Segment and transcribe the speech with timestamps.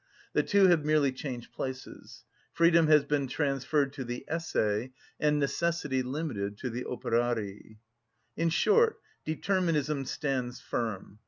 [0.33, 4.89] The two have merely changed places: freedom has been transferred to the Esse,
[5.19, 7.77] and necessity limited to the Operari.
[8.35, 11.19] In short, Determinism stands firm.